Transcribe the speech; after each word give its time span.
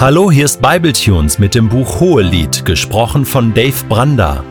Hallo, 0.00 0.30
hier 0.30 0.46
ist 0.46 0.62
Bibletunes 0.62 1.38
mit 1.38 1.54
dem 1.54 1.68
Buch 1.68 2.00
Hohelied, 2.00 2.64
gesprochen 2.64 3.26
von 3.26 3.52
Dave 3.52 3.84
Branda. 3.86 4.42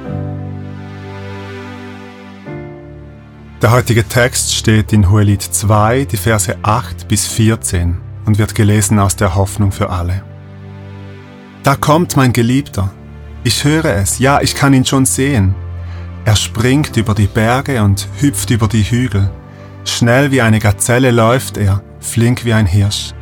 Der 3.60 3.72
heutige 3.72 4.08
Text 4.08 4.54
steht 4.54 4.94
in 4.94 5.10
Hohelied 5.10 5.42
2, 5.42 6.06
die 6.06 6.18
Verse 6.18 6.56
8 6.62 7.08
bis 7.08 7.26
14 7.26 7.98
und 8.28 8.38
wird 8.38 8.54
gelesen 8.54 9.00
aus 9.00 9.16
der 9.16 9.34
Hoffnung 9.34 9.72
für 9.72 9.90
alle. 9.90 10.22
Da 11.64 11.76
kommt 11.76 12.16
mein 12.16 12.32
Geliebter. 12.32 12.92
Ich 13.44 13.64
höre 13.64 13.86
es, 13.86 14.20
ja, 14.20 14.42
ich 14.42 14.54
kann 14.54 14.76
ihn 14.76 14.86
schon 14.86 15.08
sehen. 15.08 15.56
Er 16.26 16.36
springt 16.36 16.96
über 16.96 17.16
die 17.16 17.26
Berge 17.26 17.82
und 17.82 18.08
hüpft 18.20 18.52
über 18.52 18.68
die 18.68 18.84
Hügel. 18.84 19.32
Schnell 19.84 20.30
wie 20.30 20.44
eine 20.44 20.60
Gazelle 20.60 21.10
läuft 21.10 21.58
er, 21.58 21.82
flink 22.02 22.46
wie 22.46 22.54
ein 22.54 22.68
Hirsch. 22.68 23.16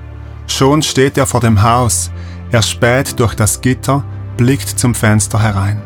Schon 0.48 0.82
steht 0.82 1.18
er 1.18 1.28
vor 1.28 1.42
dem 1.42 1.62
Haus, 1.62 2.10
er 2.52 2.62
späht 2.62 3.20
durch 3.20 3.36
das 3.36 3.62
Gitter, 3.62 4.04
blickt 4.38 4.70
zum 4.70 4.96
Fenster 4.96 5.42
herein. 5.42 5.82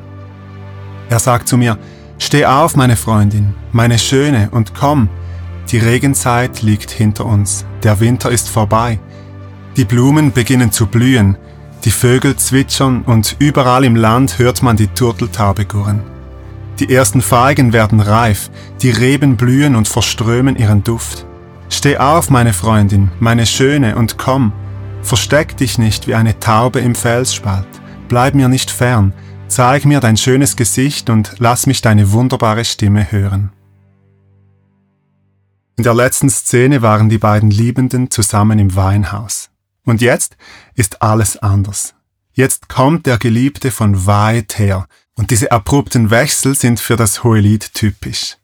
Er 1.09 1.19
sagt 1.19 1.47
zu 1.47 1.57
mir, 1.57 1.77
Steh 2.19 2.45
auf, 2.45 2.75
meine 2.75 2.95
Freundin, 2.95 3.55
meine 3.71 3.97
Schöne, 3.97 4.49
und 4.51 4.75
komm, 4.75 5.09
die 5.71 5.79
Regenzeit 5.79 6.61
liegt 6.61 6.91
hinter 6.91 7.25
uns, 7.25 7.65
der 7.81 7.99
Winter 7.99 8.29
ist 8.29 8.47
vorbei, 8.47 8.99
die 9.75 9.85
Blumen 9.85 10.31
beginnen 10.31 10.71
zu 10.71 10.85
blühen, 10.85 11.35
die 11.83 11.91
Vögel 11.91 12.35
zwitschern 12.35 13.01
und 13.01 13.37
überall 13.39 13.85
im 13.85 13.95
Land 13.95 14.37
hört 14.37 14.61
man 14.61 14.77
die 14.77 14.87
Turteltaube 14.87 15.65
gurren. 15.65 16.03
Die 16.79 16.93
ersten 16.93 17.21
Feigen 17.21 17.73
werden 17.73 17.99
reif, 17.99 18.51
die 18.81 18.91
Reben 18.91 19.35
blühen 19.35 19.75
und 19.75 19.87
verströmen 19.87 20.57
ihren 20.57 20.83
Duft. 20.83 21.25
Steh 21.69 21.97
auf, 21.97 22.29
meine 22.29 22.53
Freundin, 22.53 23.11
meine 23.19 23.45
Schöne, 23.45 23.95
und 23.95 24.17
komm. 24.17 24.53
Versteck 25.03 25.57
dich 25.57 25.77
nicht 25.77 26.07
wie 26.07 26.15
eine 26.15 26.39
Taube 26.39 26.79
im 26.79 26.95
Felsspalt. 26.95 27.67
Bleib 28.07 28.33
mir 28.35 28.47
nicht 28.47 28.71
fern. 28.71 29.13
Zeig 29.47 29.85
mir 29.85 29.99
dein 29.99 30.15
schönes 30.15 30.55
Gesicht 30.55 31.09
und 31.09 31.35
lass 31.39 31.65
mich 31.65 31.81
deine 31.81 32.11
wunderbare 32.11 32.63
Stimme 32.63 33.11
hören. 33.11 33.51
In 35.77 35.83
der 35.83 35.93
letzten 35.93 36.29
Szene 36.29 36.81
waren 36.81 37.09
die 37.09 37.17
beiden 37.17 37.51
Liebenden 37.51 38.11
zusammen 38.11 38.59
im 38.59 38.75
Weinhaus. 38.75 39.49
Und 39.83 40.01
jetzt 40.01 40.37
ist 40.75 41.01
alles 41.01 41.37
anders. 41.37 41.95
Jetzt 42.33 42.69
kommt 42.69 43.07
der 43.07 43.17
Geliebte 43.17 43.71
von 43.71 44.05
weit 44.05 44.57
her, 44.57 44.87
und 45.15 45.31
diese 45.31 45.51
abrupten 45.51 46.09
Wechsel 46.09 46.55
sind 46.55 46.79
für 46.79 46.95
das 46.95 47.23
Hohelied 47.23 47.73
typisch. 47.73 48.37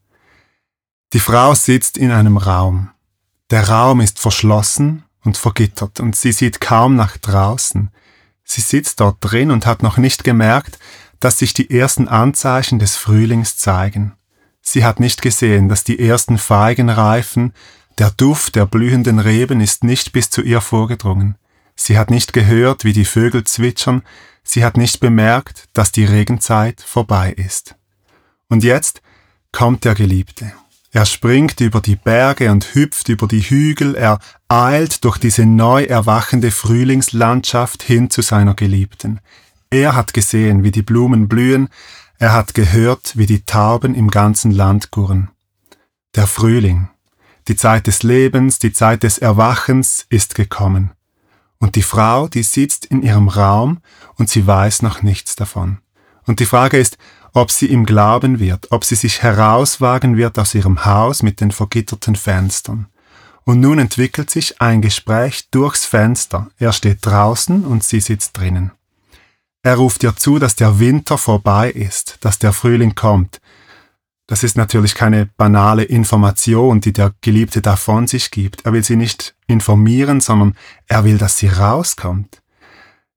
Die 1.14 1.20
Frau 1.20 1.56
sitzt 1.56 1.98
in 1.98 2.12
einem 2.12 2.38
Raum. 2.38 2.90
Der 3.50 3.70
Raum 3.70 4.02
ist 4.02 4.20
verschlossen 4.20 5.04
und 5.28 5.38
vergittert 5.38 6.00
und 6.00 6.16
sie 6.16 6.32
sieht 6.32 6.60
kaum 6.60 6.96
nach 6.96 7.18
draußen. 7.18 7.92
Sie 8.44 8.62
sitzt 8.62 9.00
dort 9.02 9.18
drin 9.20 9.52
und 9.52 9.66
hat 9.68 9.84
noch 9.84 9.98
nicht 9.98 10.24
gemerkt, 10.24 10.80
dass 11.20 11.38
sich 11.38 11.54
die 11.54 11.70
ersten 11.70 12.08
Anzeichen 12.08 12.80
des 12.80 12.96
Frühlings 12.96 13.58
zeigen. 13.58 14.14
Sie 14.62 14.84
hat 14.84 15.00
nicht 15.00 15.22
gesehen, 15.22 15.70
dass 15.70 15.84
die 15.84 16.00
ersten 16.00 16.38
Feigen 16.38 16.90
reifen, 16.90 17.54
der 17.98 18.12
Duft 18.12 18.56
der 18.56 18.66
blühenden 18.66 19.20
Reben 19.20 19.60
ist 19.60 19.84
nicht 19.84 20.14
bis 20.14 20.30
zu 20.30 20.42
ihr 20.42 20.62
vorgedrungen. 20.62 21.36
Sie 21.76 21.98
hat 21.98 22.10
nicht 22.10 22.34
gehört, 22.34 22.84
wie 22.84 22.94
die 22.94 23.06
Vögel 23.06 23.44
zwitschern, 23.44 24.04
sie 24.44 24.64
hat 24.64 24.78
nicht 24.78 25.00
bemerkt, 25.00 25.66
dass 25.74 25.92
die 25.92 26.06
Regenzeit 26.06 26.82
vorbei 26.82 27.34
ist. 27.34 27.76
Und 28.50 28.64
jetzt 28.64 29.02
kommt 29.52 29.84
der 29.84 29.96
Geliebte. 29.96 30.54
Er 30.98 31.06
springt 31.06 31.62
über 31.62 31.80
die 31.80 31.96
Berge 31.96 32.52
und 32.52 32.74
hüpft 32.74 33.08
über 33.10 33.28
die 33.28 33.42
Hügel, 33.42 33.94
er 33.94 34.18
eilt 34.48 35.04
durch 35.04 35.20
diese 35.20 35.46
neu 35.46 35.84
erwachende 35.84 36.50
Frühlingslandschaft 36.50 37.84
hin 37.84 38.10
zu 38.10 38.24
seiner 38.24 38.56
Geliebten. 38.56 39.20
Er 39.70 39.94
hat 39.94 40.16
gesehen, 40.16 40.64
wie 40.64 40.72
die 40.72 40.82
Blumen 40.82 41.28
blühen, 41.28 41.70
er 42.18 42.34
hat 42.34 42.56
gehört, 42.56 43.16
wie 43.16 43.28
die 43.28 43.46
Tauben 43.46 43.94
im 43.94 44.10
ganzen 44.10 44.50
Land 44.50 44.90
gurren. 44.90 45.30
Der 46.16 46.26
Frühling, 46.26 46.90
die 47.48 47.56
Zeit 47.56 47.86
des 47.86 48.02
Lebens, 48.02 48.58
die 48.58 48.74
Zeit 48.74 49.04
des 49.04 49.20
Erwachens 49.20 50.08
ist 50.10 50.34
gekommen. 50.34 50.94
Und 51.60 51.76
die 51.76 51.84
Frau, 51.84 52.28
die 52.28 52.42
sitzt 52.42 52.88
in 52.88 53.04
ihrem 53.04 53.28
Raum 53.28 53.82
und 54.16 54.32
sie 54.32 54.48
weiß 54.48 54.82
noch 54.82 55.04
nichts 55.04 55.36
davon. 55.36 55.78
Und 56.26 56.40
die 56.40 56.48
Frage 56.48 56.80
ist, 56.80 56.98
ob 57.38 57.52
sie 57.52 57.68
ihm 57.68 57.86
glauben 57.86 58.40
wird, 58.40 58.72
ob 58.72 58.84
sie 58.84 58.96
sich 58.96 59.22
herauswagen 59.22 60.18
wird 60.18 60.40
aus 60.40 60.56
ihrem 60.56 60.86
Haus 60.86 61.22
mit 61.22 61.40
den 61.40 61.52
vergitterten 61.52 62.16
Fenstern. 62.16 62.88
Und 63.44 63.60
nun 63.60 63.78
entwickelt 63.78 64.32
sich 64.32 64.60
ein 64.60 64.82
Gespräch 64.82 65.50
durchs 65.52 65.86
Fenster. 65.86 66.50
Er 66.58 66.74
steht 66.74 67.06
draußen 67.06 67.64
und 67.64 67.84
sie 67.84 68.00
sitzt 68.00 68.38
drinnen. 68.38 68.72
Er 69.62 69.76
ruft 69.76 70.04
ihr 70.04 70.16
zu, 70.16 70.40
dass 70.40 70.56
der 70.56 70.80
Winter 70.80 71.20
vorbei 71.20 71.70
ist, 71.70 72.18
dass 72.22 72.40
der 72.40 72.54
Frühling 72.54 72.96
kommt. 72.96 73.40
Das 74.26 74.44
ist 74.44 74.58
natürlich 74.58 74.96
keine 74.96 75.28
banale 75.38 75.84
Information, 75.84 76.82
die 76.82 76.92
der 76.92 77.14
Geliebte 77.22 77.62
da 77.62 77.76
von 77.76 78.08
sich 78.08 78.32
gibt. 78.32 78.66
Er 78.66 78.74
will 78.74 78.84
sie 78.84 78.96
nicht 78.96 79.36
informieren, 79.46 80.22
sondern 80.22 80.56
er 80.88 81.04
will, 81.04 81.20
dass 81.20 81.38
sie 81.38 81.50
rauskommt. 81.50 82.42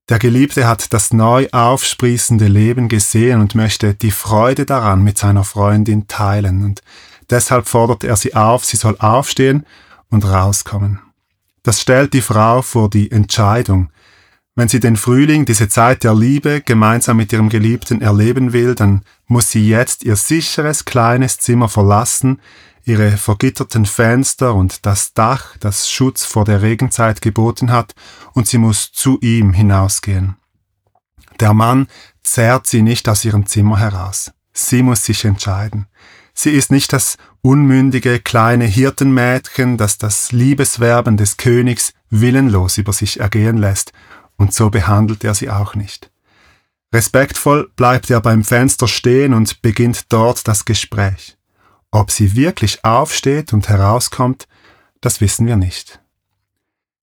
Der 0.09 0.19
Geliebte 0.19 0.67
hat 0.67 0.93
das 0.93 1.13
neu 1.13 1.47
aufsprießende 1.51 2.47
Leben 2.47 2.89
gesehen 2.89 3.39
und 3.39 3.55
möchte 3.55 3.93
die 3.93 4.11
Freude 4.11 4.65
daran 4.65 5.03
mit 5.03 5.17
seiner 5.17 5.43
Freundin 5.43 6.07
teilen. 6.07 6.63
Und 6.63 6.81
deshalb 7.29 7.67
fordert 7.67 8.03
er 8.03 8.15
sie 8.15 8.35
auf, 8.35 8.65
sie 8.65 8.77
soll 8.77 8.97
aufstehen 8.99 9.65
und 10.09 10.25
rauskommen. 10.25 10.99
Das 11.63 11.79
stellt 11.79 12.13
die 12.13 12.21
Frau 12.21 12.61
vor 12.61 12.89
die 12.89 13.11
Entscheidung. 13.11 13.89
Wenn 14.55 14.67
sie 14.67 14.81
den 14.81 14.97
Frühling, 14.97 15.45
diese 15.45 15.69
Zeit 15.69 16.03
der 16.03 16.13
Liebe, 16.13 16.61
gemeinsam 16.61 17.17
mit 17.17 17.31
ihrem 17.31 17.47
Geliebten 17.47 18.01
erleben 18.01 18.51
will, 18.51 18.75
dann 18.75 19.03
muss 19.27 19.49
sie 19.51 19.65
jetzt 19.67 20.03
ihr 20.03 20.17
sicheres 20.17 20.83
kleines 20.83 21.37
Zimmer 21.37 21.69
verlassen, 21.69 22.41
ihre 22.85 23.17
vergitterten 23.17 23.85
Fenster 23.85 24.55
und 24.55 24.85
das 24.85 25.13
Dach, 25.13 25.57
das 25.59 25.89
Schutz 25.89 26.25
vor 26.25 26.45
der 26.45 26.61
Regenzeit 26.61 27.21
geboten 27.21 27.71
hat, 27.71 27.93
und 28.33 28.47
sie 28.47 28.57
muss 28.57 28.91
zu 28.91 29.19
ihm 29.21 29.53
hinausgehen. 29.53 30.35
Der 31.39 31.53
Mann 31.53 31.87
zerrt 32.23 32.67
sie 32.67 32.81
nicht 32.81 33.09
aus 33.09 33.25
ihrem 33.25 33.45
Zimmer 33.45 33.79
heraus. 33.79 34.31
Sie 34.53 34.83
muss 34.83 35.05
sich 35.05 35.25
entscheiden. 35.25 35.87
Sie 36.33 36.51
ist 36.51 36.71
nicht 36.71 36.93
das 36.93 37.17
unmündige 37.41 38.19
kleine 38.19 38.65
Hirtenmädchen, 38.65 39.77
das 39.77 39.97
das 39.97 40.31
Liebeswerben 40.31 41.17
des 41.17 41.37
Königs 41.37 41.93
willenlos 42.09 42.77
über 42.77 42.93
sich 42.93 43.19
ergehen 43.19 43.57
lässt, 43.57 43.91
und 44.37 44.53
so 44.53 44.69
behandelt 44.69 45.23
er 45.23 45.33
sie 45.33 45.49
auch 45.49 45.75
nicht. 45.75 46.11
Respektvoll 46.93 47.71
bleibt 47.75 48.09
er 48.09 48.21
beim 48.21 48.43
Fenster 48.43 48.87
stehen 48.87 49.33
und 49.33 49.61
beginnt 49.61 50.11
dort 50.11 50.47
das 50.47 50.65
Gespräch. 50.65 51.37
Ob 51.91 52.09
sie 52.09 52.35
wirklich 52.35 52.83
aufsteht 52.85 53.51
und 53.53 53.67
herauskommt, 53.67 54.47
das 55.01 55.19
wissen 55.19 55.45
wir 55.45 55.57
nicht. 55.57 55.99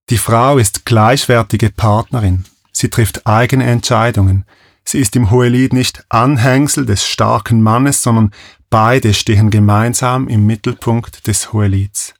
Die 0.08 0.18
Frau 0.18 0.56
ist 0.56 0.86
gleichwertige 0.86 1.70
Partnerin. 1.70 2.46
Sie 2.72 2.88
trifft 2.88 3.26
eigene 3.26 3.64
Entscheidungen. 3.66 4.46
Sie 4.84 5.00
ist 5.00 5.14
im 5.16 5.30
Hohelied 5.30 5.74
nicht 5.74 6.04
Anhängsel 6.08 6.86
des 6.86 7.06
starken 7.06 7.60
Mannes, 7.60 8.02
sondern 8.02 8.30
beide 8.70 9.12
stehen 9.12 9.50
gemeinsam 9.50 10.28
im 10.28 10.46
Mittelpunkt 10.46 11.26
des 11.26 11.52
Hohelieds. 11.52 12.14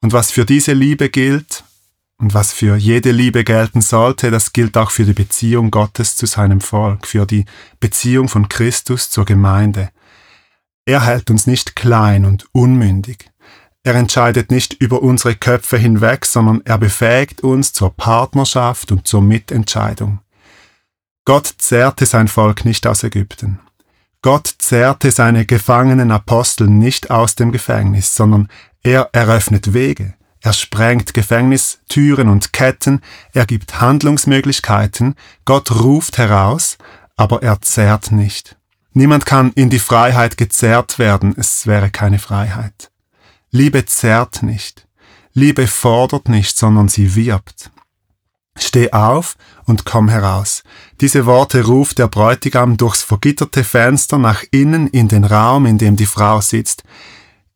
Und 0.00 0.12
was 0.12 0.30
für 0.30 0.44
diese 0.44 0.72
Liebe 0.72 1.10
gilt 1.10 1.64
und 2.18 2.32
was 2.32 2.52
für 2.52 2.76
jede 2.76 3.10
Liebe 3.10 3.42
gelten 3.42 3.80
sollte, 3.80 4.30
das 4.30 4.52
gilt 4.52 4.76
auch 4.76 4.92
für 4.92 5.04
die 5.04 5.14
Beziehung 5.14 5.72
Gottes 5.72 6.14
zu 6.14 6.26
seinem 6.26 6.60
Volk, 6.60 7.08
für 7.08 7.26
die 7.26 7.44
Beziehung 7.80 8.28
von 8.28 8.48
Christus 8.48 9.10
zur 9.10 9.24
Gemeinde. 9.24 9.90
Er 10.84 11.04
hält 11.04 11.30
uns 11.30 11.46
nicht 11.46 11.76
klein 11.76 12.24
und 12.24 12.46
unmündig. 12.52 13.30
Er 13.82 13.94
entscheidet 13.94 14.50
nicht 14.50 14.74
über 14.74 15.02
unsere 15.02 15.34
Köpfe 15.34 15.78
hinweg, 15.78 16.26
sondern 16.26 16.60
er 16.64 16.78
befähigt 16.78 17.42
uns 17.42 17.72
zur 17.72 17.96
Partnerschaft 17.96 18.92
und 18.92 19.06
zur 19.06 19.22
Mitentscheidung. 19.22 20.20
Gott 21.24 21.46
zehrte 21.58 22.06
sein 22.06 22.28
Volk 22.28 22.64
nicht 22.64 22.86
aus 22.86 23.02
Ägypten. 23.04 23.60
Gott 24.22 24.54
zehrte 24.58 25.10
seine 25.10 25.46
gefangenen 25.46 26.10
Apostel 26.10 26.66
nicht 26.66 27.10
aus 27.10 27.36
dem 27.36 27.52
Gefängnis, 27.52 28.14
sondern 28.14 28.48
er 28.82 29.08
eröffnet 29.12 29.72
Wege. 29.72 30.14
Er 30.42 30.52
sprengt 30.52 31.14
Gefängnistüren 31.14 32.28
und 32.28 32.52
Ketten, 32.52 33.00
er 33.32 33.46
gibt 33.46 33.80
Handlungsmöglichkeiten, 33.80 35.14
Gott 35.44 35.70
ruft 35.70 36.18
heraus, 36.18 36.78
aber 37.16 37.42
er 37.42 37.60
zehrt 37.60 38.10
nicht. 38.10 38.56
Niemand 38.92 39.24
kann 39.24 39.52
in 39.54 39.70
die 39.70 39.78
Freiheit 39.78 40.36
gezerrt 40.36 40.98
werden, 40.98 41.34
es 41.36 41.66
wäre 41.66 41.90
keine 41.90 42.18
Freiheit. 42.18 42.90
Liebe 43.50 43.84
zerrt 43.84 44.42
nicht. 44.42 44.86
Liebe 45.32 45.66
fordert 45.66 46.28
nicht, 46.28 46.56
sondern 46.56 46.88
sie 46.88 47.14
wirbt. 47.14 47.70
Steh 48.58 48.92
auf 48.92 49.36
und 49.64 49.84
komm 49.84 50.08
heraus. 50.08 50.64
Diese 51.00 51.24
Worte 51.24 51.64
ruft 51.64 51.98
der 51.98 52.08
Bräutigam 52.08 52.76
durchs 52.76 53.02
vergitterte 53.02 53.64
Fenster 53.64 54.18
nach 54.18 54.42
innen 54.50 54.88
in 54.88 55.08
den 55.08 55.24
Raum, 55.24 55.66
in 55.66 55.78
dem 55.78 55.96
die 55.96 56.06
Frau 56.06 56.40
sitzt. 56.40 56.82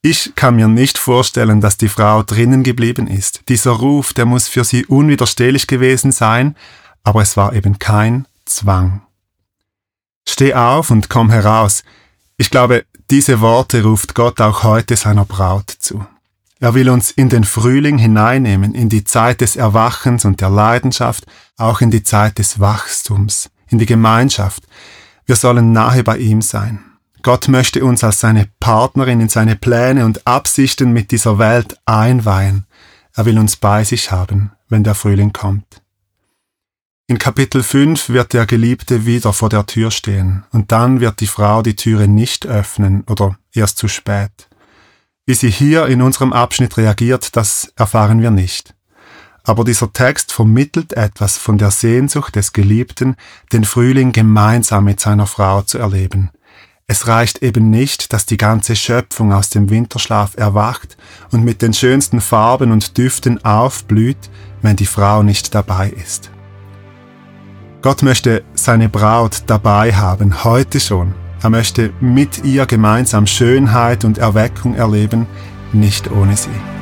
Ich 0.02 0.34
kann 0.34 0.56
mir 0.56 0.68
nicht 0.68 0.98
vorstellen, 0.98 1.60
dass 1.60 1.76
die 1.76 1.88
Frau 1.88 2.22
drinnen 2.22 2.62
geblieben 2.62 3.06
ist. 3.06 3.42
Dieser 3.48 3.72
Ruf, 3.72 4.12
der 4.12 4.26
muss 4.26 4.48
für 4.48 4.62
sie 4.62 4.86
unwiderstehlich 4.86 5.66
gewesen 5.66 6.12
sein, 6.12 6.56
aber 7.02 7.22
es 7.22 7.36
war 7.36 7.54
eben 7.54 7.78
kein 7.78 8.26
Zwang. 8.44 9.03
Steh 10.34 10.52
auf 10.54 10.90
und 10.90 11.08
komm 11.08 11.30
heraus. 11.30 11.84
Ich 12.38 12.50
glaube, 12.50 12.86
diese 13.08 13.40
Worte 13.40 13.84
ruft 13.84 14.16
Gott 14.16 14.40
auch 14.40 14.64
heute 14.64 14.96
seiner 14.96 15.24
Braut 15.24 15.70
zu. 15.70 16.04
Er 16.58 16.74
will 16.74 16.90
uns 16.90 17.12
in 17.12 17.28
den 17.28 17.44
Frühling 17.44 17.98
hineinnehmen, 17.98 18.74
in 18.74 18.88
die 18.88 19.04
Zeit 19.04 19.42
des 19.42 19.54
Erwachens 19.54 20.24
und 20.24 20.40
der 20.40 20.50
Leidenschaft, 20.50 21.24
auch 21.56 21.80
in 21.80 21.92
die 21.92 22.02
Zeit 22.02 22.40
des 22.40 22.58
Wachstums, 22.58 23.48
in 23.68 23.78
die 23.78 23.86
Gemeinschaft. 23.86 24.64
Wir 25.24 25.36
sollen 25.36 25.70
nahe 25.70 26.02
bei 26.02 26.18
ihm 26.18 26.42
sein. 26.42 26.80
Gott 27.22 27.46
möchte 27.46 27.84
uns 27.84 28.02
als 28.02 28.18
seine 28.18 28.48
Partnerin 28.58 29.20
in 29.20 29.28
seine 29.28 29.54
Pläne 29.54 30.04
und 30.04 30.26
Absichten 30.26 30.92
mit 30.92 31.12
dieser 31.12 31.38
Welt 31.38 31.78
einweihen. 31.86 32.66
Er 33.14 33.24
will 33.24 33.38
uns 33.38 33.54
bei 33.54 33.84
sich 33.84 34.10
haben, 34.10 34.50
wenn 34.68 34.82
der 34.82 34.96
Frühling 34.96 35.32
kommt. 35.32 35.83
In 37.06 37.18
Kapitel 37.18 37.62
5 37.62 38.08
wird 38.08 38.32
der 38.32 38.46
Geliebte 38.46 39.04
wieder 39.04 39.34
vor 39.34 39.50
der 39.50 39.66
Tür 39.66 39.90
stehen 39.90 40.44
und 40.52 40.72
dann 40.72 41.00
wird 41.00 41.20
die 41.20 41.26
Frau 41.26 41.60
die 41.60 41.76
Türe 41.76 42.08
nicht 42.08 42.46
öffnen 42.46 43.04
oder 43.06 43.36
erst 43.52 43.76
zu 43.76 43.88
spät. 43.88 44.48
Wie 45.26 45.34
sie 45.34 45.50
hier 45.50 45.84
in 45.86 46.00
unserem 46.00 46.32
Abschnitt 46.32 46.78
reagiert, 46.78 47.36
das 47.36 47.70
erfahren 47.76 48.22
wir 48.22 48.30
nicht. 48.30 48.74
Aber 49.42 49.64
dieser 49.64 49.92
Text 49.92 50.32
vermittelt 50.32 50.94
etwas 50.94 51.36
von 51.36 51.58
der 51.58 51.70
Sehnsucht 51.70 52.36
des 52.36 52.54
Geliebten, 52.54 53.16
den 53.52 53.64
Frühling 53.64 54.12
gemeinsam 54.12 54.84
mit 54.84 54.98
seiner 54.98 55.26
Frau 55.26 55.60
zu 55.60 55.76
erleben. 55.76 56.30
Es 56.86 57.06
reicht 57.06 57.42
eben 57.42 57.68
nicht, 57.68 58.14
dass 58.14 58.24
die 58.24 58.38
ganze 58.38 58.76
Schöpfung 58.76 59.30
aus 59.30 59.50
dem 59.50 59.68
Winterschlaf 59.68 60.38
erwacht 60.38 60.96
und 61.32 61.44
mit 61.44 61.60
den 61.60 61.74
schönsten 61.74 62.22
Farben 62.22 62.72
und 62.72 62.96
Düften 62.96 63.44
aufblüht, 63.44 64.30
wenn 64.62 64.76
die 64.76 64.86
Frau 64.86 65.22
nicht 65.22 65.54
dabei 65.54 65.90
ist. 65.90 66.30
Gott 67.84 68.02
möchte 68.02 68.42
seine 68.54 68.88
Braut 68.88 69.42
dabei 69.46 69.92
haben, 69.92 70.42
heute 70.42 70.80
schon. 70.80 71.12
Er 71.42 71.50
möchte 71.50 71.92
mit 72.00 72.42
ihr 72.42 72.64
gemeinsam 72.64 73.26
Schönheit 73.26 74.06
und 74.06 74.16
Erweckung 74.16 74.74
erleben, 74.74 75.26
nicht 75.74 76.10
ohne 76.10 76.34
sie. 76.34 76.73